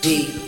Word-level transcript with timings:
deep 0.00 0.38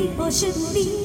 Really, 0.00 0.12
people 0.12 0.30
shouldn't 0.30 0.72
be 0.72 0.99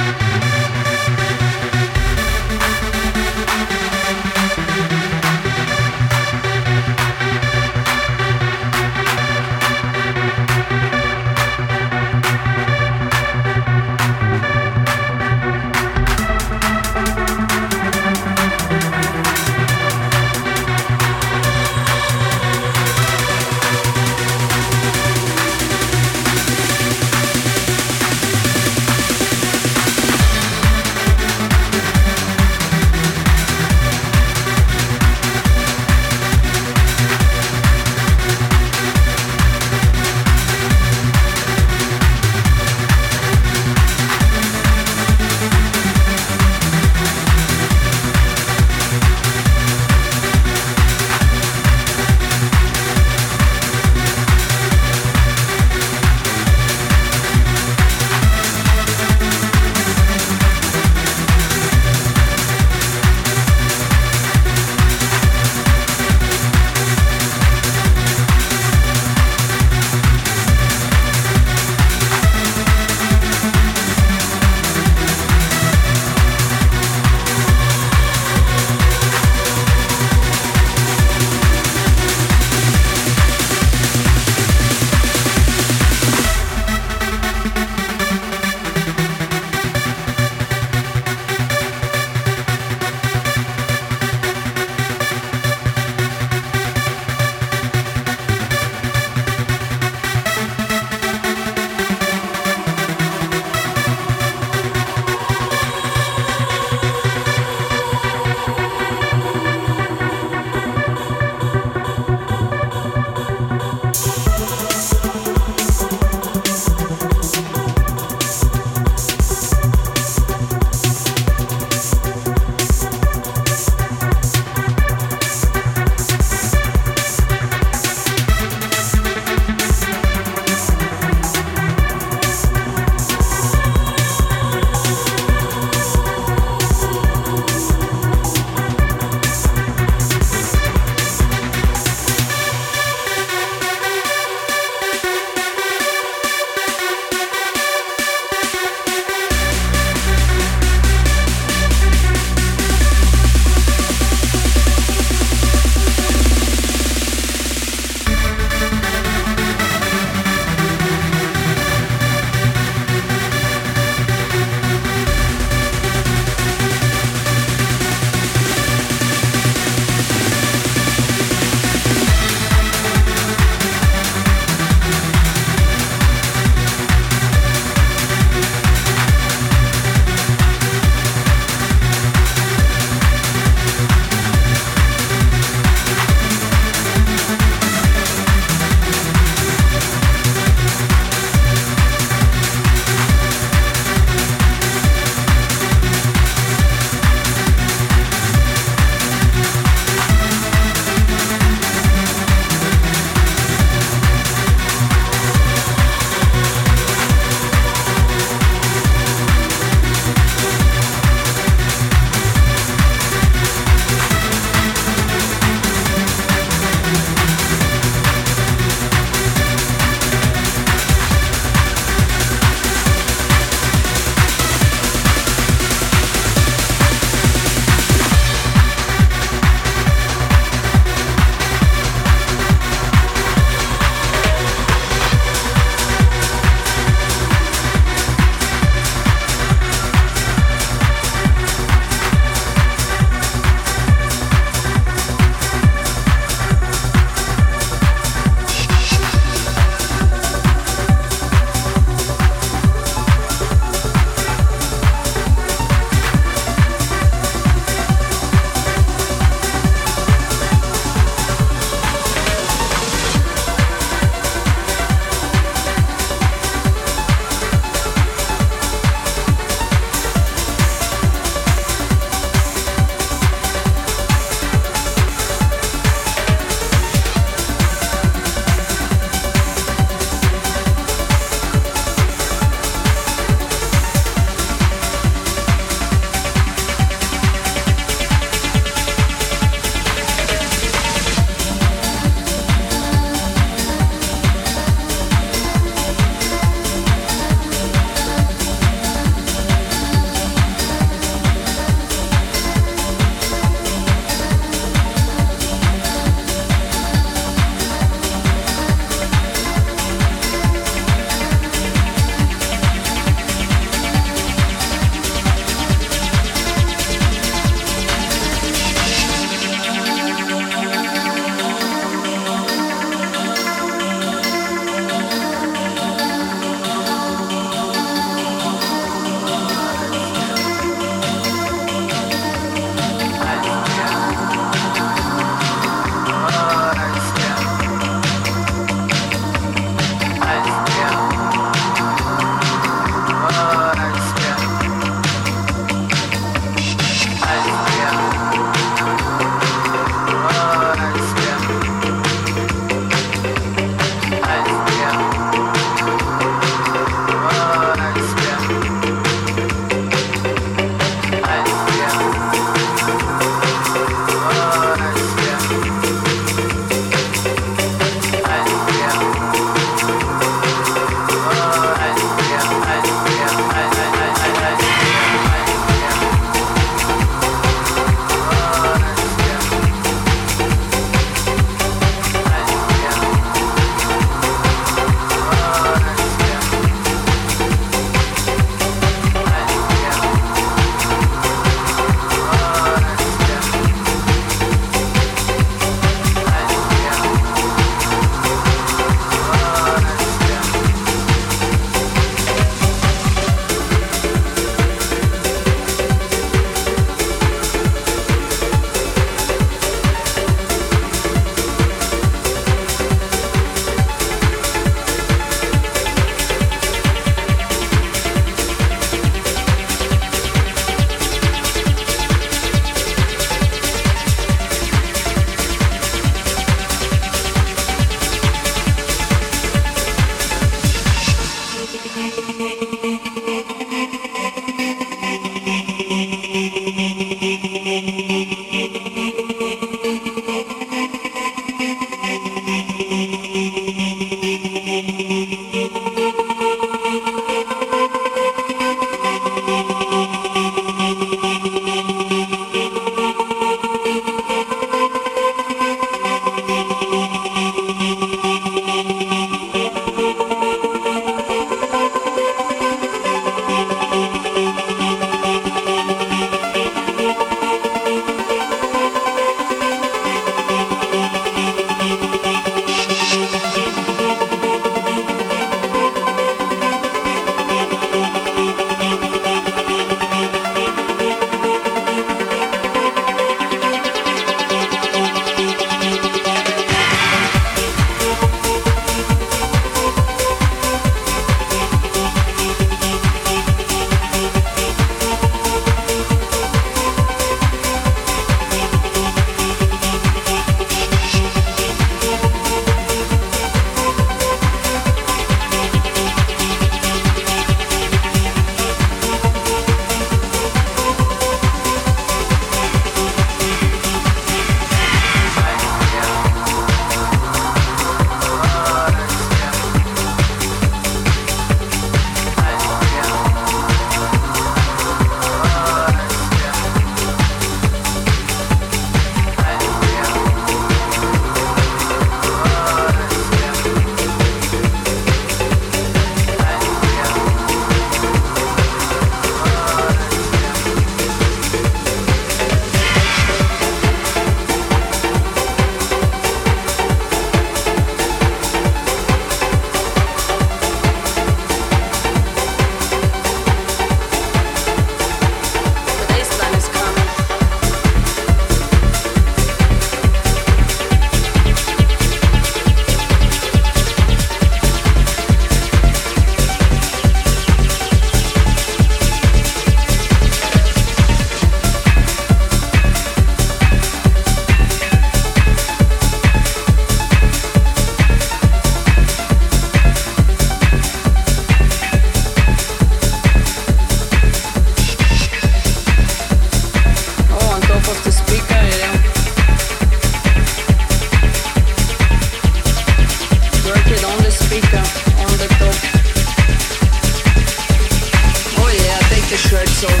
Oh 598.56 598.72
yeah, 598.72 598.96
take 599.12 599.28
the 599.28 599.36
shirts 599.36 599.84
off. 599.84 600.00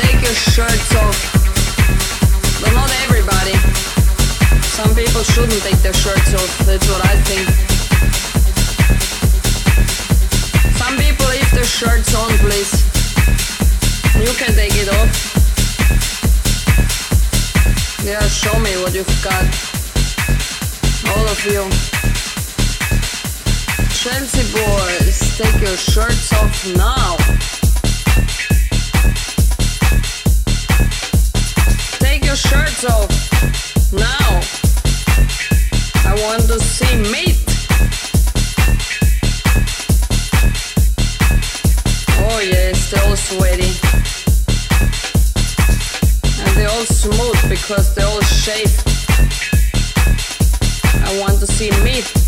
Take 0.00 0.22
your 0.22 0.32
shirts 0.32 0.94
off. 0.96 1.18
But 2.62 2.72
not 2.72 2.90
everybody. 3.04 3.52
Some 4.72 4.94
people 4.94 5.22
shouldn't 5.22 5.60
take 5.60 5.76
their 5.82 5.92
shirts 5.92 6.32
off, 6.32 6.58
that's 6.64 6.88
what 6.88 7.04
I 7.04 7.14
think. 7.28 7.46
Some 10.78 10.96
people 10.96 11.26
leave 11.28 11.50
their 11.52 11.64
shirts 11.66 12.14
on, 12.14 12.30
please. 12.38 12.72
You 14.16 14.32
can 14.38 14.54
take 14.54 14.76
it 14.76 14.88
off. 14.88 15.12
Yeah, 18.02 18.26
show 18.28 18.58
me 18.60 18.80
what 18.80 18.94
you've 18.94 19.22
got. 19.22 19.44
All 21.14 21.28
of 21.28 21.44
you. 21.44 21.97
Chelsea 24.10 24.52
boys, 24.54 25.36
take 25.36 25.60
your 25.60 25.76
shirts 25.76 26.32
off 26.32 26.66
now. 26.74 27.16
Take 31.98 32.24
your 32.24 32.34
shirts 32.34 32.86
off 32.86 33.12
now. 33.92 34.40
I 36.08 36.14
want 36.24 36.42
to 36.44 36.58
see 36.58 36.96
meat. 37.12 37.36
Oh 42.18 42.40
yes, 42.40 42.90
they're 42.90 43.04
all 43.04 43.14
sweaty. 43.14 43.72
And 46.40 46.56
they're 46.56 46.70
all 46.70 46.86
smooth 46.86 47.50
because 47.50 47.94
they're 47.94 48.06
all 48.06 48.22
shaved. 48.22 48.82
I 51.04 51.20
want 51.20 51.40
to 51.40 51.46
see 51.46 51.70
meat. 51.82 52.27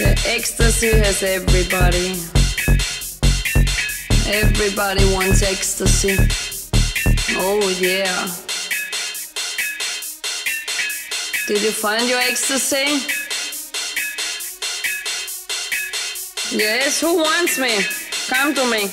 The 0.00 0.18
ecstasy 0.28 0.92
has 0.92 1.22
everybody. 1.22 2.16
Everybody 4.32 5.04
wants 5.12 5.42
ecstasy. 5.42 6.16
Oh 7.36 7.68
yeah. 7.78 8.26
Did 11.46 11.62
you 11.62 11.70
find 11.70 12.08
your 12.08 12.18
ecstasy? 12.18 12.96
Yes, 16.56 17.02
who 17.02 17.16
wants 17.18 17.58
me? 17.58 17.84
Come 18.28 18.54
to 18.54 18.64
me. 18.70 18.90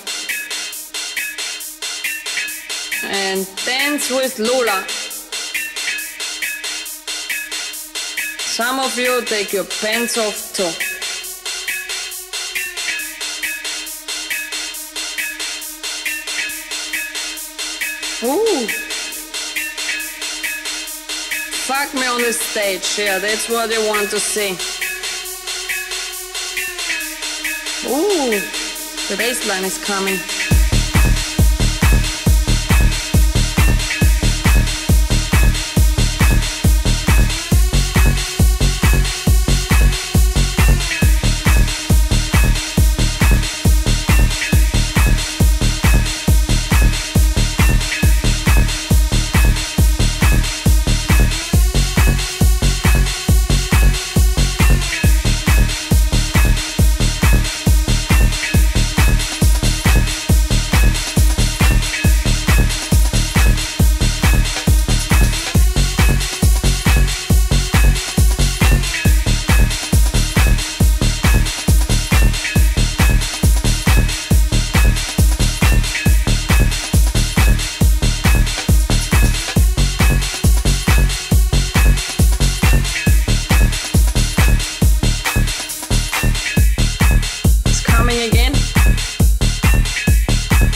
And 3.06 3.48
dance 3.66 4.10
with 4.12 4.40
Lula. 4.40 4.84
Some 8.40 8.80
of 8.80 9.00
you 9.00 9.22
take 9.24 9.54
your 9.54 9.64
pants 9.64 10.18
off 10.18 10.52
too. 10.54 10.87
Ooh. 18.24 18.68
Fuck 21.68 21.94
me 21.94 22.08
on 22.08 22.20
the 22.20 22.34
stage, 22.34 22.98
yeah, 22.98 23.20
that's 23.20 23.48
what 23.48 23.70
they 23.70 23.78
want 23.88 24.10
to 24.10 24.20
see. 24.20 24.54
Ooh, 27.88 28.40
the 29.10 29.18
bass 29.18 29.48
line 29.48 29.64
is 29.66 29.78
coming. 29.86 30.18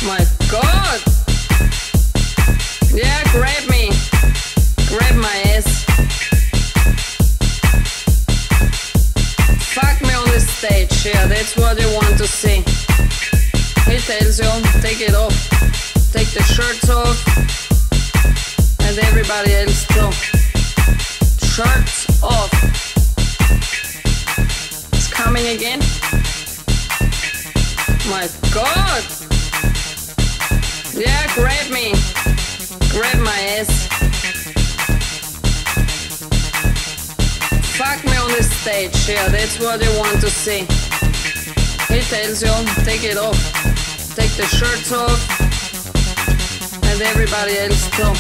My 0.03 0.25
God! 0.49 0.99
Yeah, 2.91 3.23
grab 3.31 3.69
me. 3.69 3.91
Grab 4.89 5.15
my 5.15 5.35
ass. 5.53 5.85
Fuck 9.75 10.01
me 10.01 10.13
on 10.13 10.27
the 10.29 10.39
stage. 10.39 11.05
Yeah, 11.05 11.27
that's 11.27 11.55
what 11.55 11.79
you 11.79 11.87
want 11.93 12.17
to 12.17 12.27
see. 12.27 12.63
He 13.91 13.99
tells 13.99 14.39
you, 14.39 14.81
take 14.81 15.01
it 15.01 15.13
off. 15.13 15.37
Take 16.11 16.31
the 16.31 16.41
shirts 16.43 16.89
off. 16.89 17.17
And 18.79 18.97
everybody 18.97 19.53
else 19.53 19.85
too. 19.85 20.11
Shirts 21.45 22.23
off. 22.23 22.51
It's 24.93 25.07
coming 25.13 25.47
again. 25.47 25.79
My 28.09 28.27
God! 28.51 29.30
Yeah, 31.01 31.33
grab 31.33 31.71
me. 31.71 31.93
Grab 32.91 33.17
my 33.21 33.39
ass. 33.57 33.87
Fuck 37.75 38.05
me 38.05 38.15
on 38.17 38.29
the 38.29 38.43
stage, 38.43 39.09
yeah, 39.09 39.27
that's 39.29 39.59
what 39.59 39.83
you 39.83 39.89
want 39.97 40.21
to 40.21 40.29
see. 40.29 40.59
He 41.91 42.01
tells 42.01 42.43
you, 42.43 42.53
take 42.85 43.03
it 43.03 43.17
off. 43.17 43.41
Take 44.15 44.29
the 44.37 44.45
shirts 44.45 44.91
off. 44.91 45.17
And 46.83 47.01
everybody 47.01 47.57
else 47.57 47.89
too. 47.97 48.13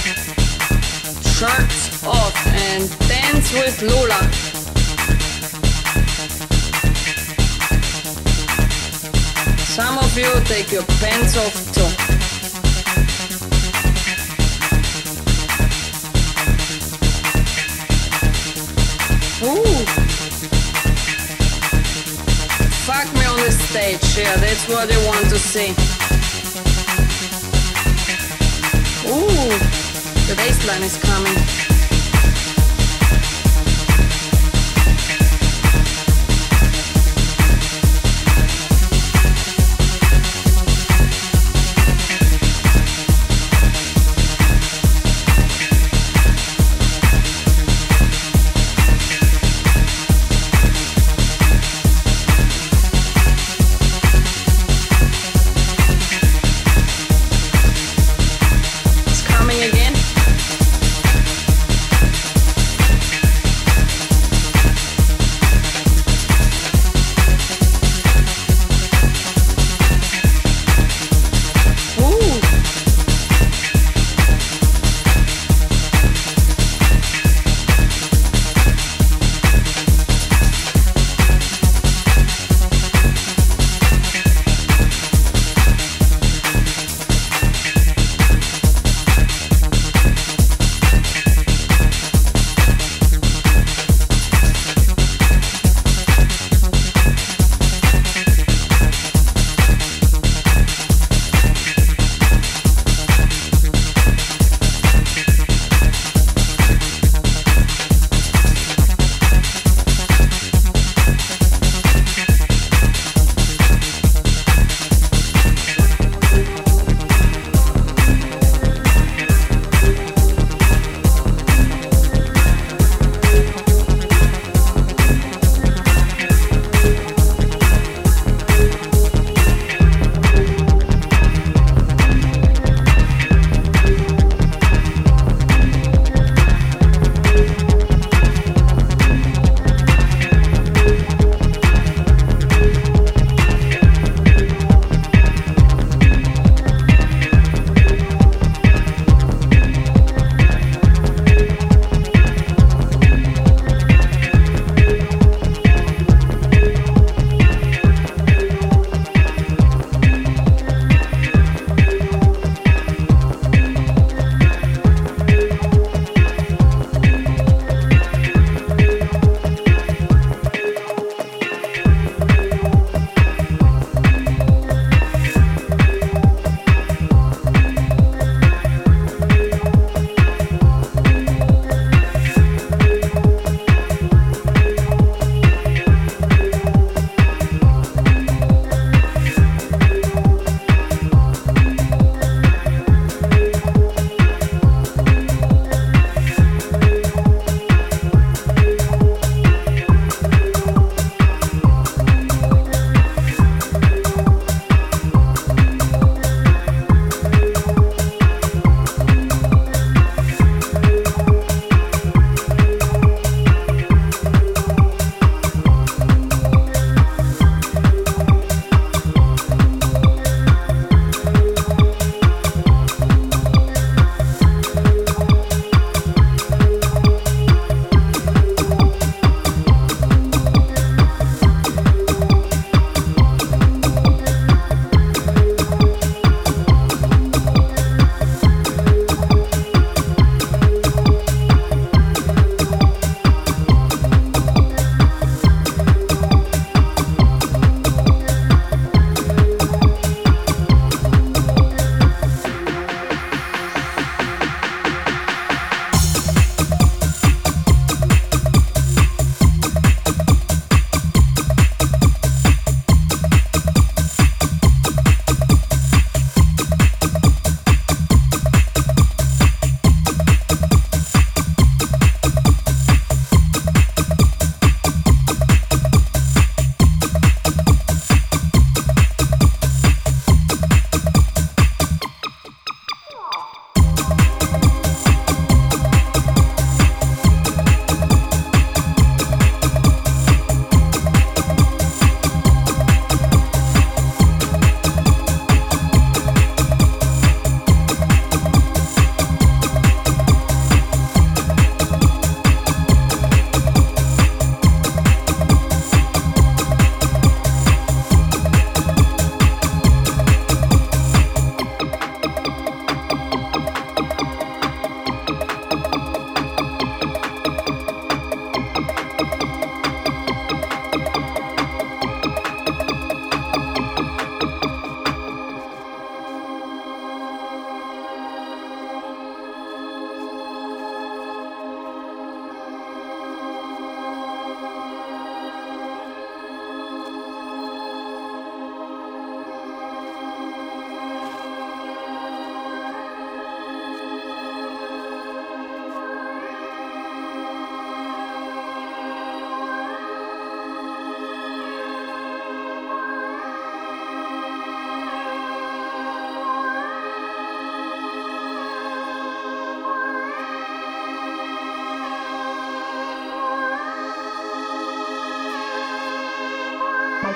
Shirts 1.37 2.03
off 2.03 2.33
and 2.47 2.89
dance 3.07 3.53
with 3.53 3.79
Lula. 3.83 4.21
Some 9.69 9.99
of 9.99 10.17
you 10.17 10.31
take 10.45 10.71
your 10.71 10.83
pants 10.99 11.37
off 11.37 11.73
too. 11.75 12.00
Ooh. 19.43 19.63
Fuck 22.85 23.11
me 23.15 23.25
on 23.25 23.39
the 23.39 23.51
stage, 23.51 24.15
yeah, 24.15 24.35
that's 24.35 24.67
what 24.69 24.87
want 25.07 25.29
to 25.29 25.39
see. 25.39 25.71
Ooh, 29.09 29.57
the 30.27 30.35
is 30.83 30.97
coming. 31.01 31.70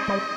Bye. 0.08 0.36